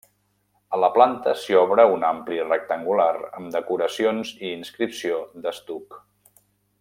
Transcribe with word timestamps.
A 0.77 0.79
la 0.83 0.87
planta 0.95 1.33
s'hi 1.41 1.57
obre 1.59 1.85
un 1.97 2.05
ampli 2.07 2.39
rectangular 2.47 3.11
amb 3.27 3.53
decoracions 3.59 4.35
i 4.41 4.51
inscripció 4.57 5.21
d'estuc. 5.45 6.03